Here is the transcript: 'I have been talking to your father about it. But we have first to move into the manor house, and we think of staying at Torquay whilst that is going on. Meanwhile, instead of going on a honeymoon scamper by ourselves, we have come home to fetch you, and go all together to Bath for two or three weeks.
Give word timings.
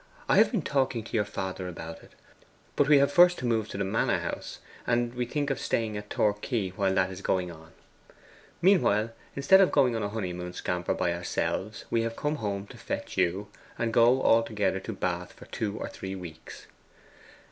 'I 0.27 0.37
have 0.37 0.51
been 0.51 0.63
talking 0.63 1.03
to 1.03 1.13
your 1.15 1.25
father 1.25 1.67
about 1.67 2.01
it. 2.01 2.13
But 2.75 2.87
we 2.87 2.97
have 2.97 3.11
first 3.11 3.37
to 3.37 3.45
move 3.45 3.65
into 3.67 3.77
the 3.77 3.83
manor 3.83 4.17
house, 4.17 4.57
and 4.87 5.13
we 5.13 5.27
think 5.27 5.51
of 5.51 5.59
staying 5.59 5.95
at 5.95 6.09
Torquay 6.09 6.73
whilst 6.75 6.95
that 6.95 7.11
is 7.11 7.21
going 7.21 7.51
on. 7.51 7.71
Meanwhile, 8.63 9.11
instead 9.35 9.61
of 9.61 9.71
going 9.71 9.95
on 9.95 10.01
a 10.01 10.09
honeymoon 10.09 10.53
scamper 10.53 10.95
by 10.95 11.13
ourselves, 11.13 11.85
we 11.91 12.01
have 12.01 12.15
come 12.15 12.37
home 12.37 12.65
to 12.69 12.77
fetch 12.79 13.15
you, 13.15 13.49
and 13.77 13.93
go 13.93 14.23
all 14.23 14.41
together 14.41 14.79
to 14.79 14.91
Bath 14.91 15.33
for 15.33 15.45
two 15.45 15.77
or 15.77 15.87
three 15.87 16.15
weeks. 16.15 16.65